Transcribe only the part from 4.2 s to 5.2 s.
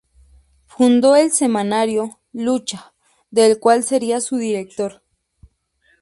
director.